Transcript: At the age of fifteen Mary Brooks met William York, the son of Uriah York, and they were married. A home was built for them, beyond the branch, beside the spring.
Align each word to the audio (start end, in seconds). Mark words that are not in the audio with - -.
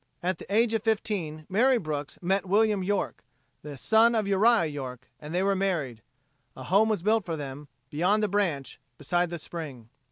At 0.23 0.39
the 0.39 0.51
age 0.51 0.73
of 0.73 0.81
fifteen 0.81 1.45
Mary 1.47 1.77
Brooks 1.77 2.17
met 2.23 2.47
William 2.47 2.81
York, 2.81 3.23
the 3.61 3.77
son 3.77 4.15
of 4.15 4.27
Uriah 4.27 4.65
York, 4.65 5.07
and 5.19 5.31
they 5.31 5.43
were 5.43 5.55
married. 5.55 6.01
A 6.57 6.63
home 6.63 6.89
was 6.89 7.03
built 7.03 7.23
for 7.23 7.37
them, 7.37 7.67
beyond 7.91 8.23
the 8.23 8.27
branch, 8.27 8.79
beside 8.97 9.29
the 9.29 9.37
spring. 9.37 9.89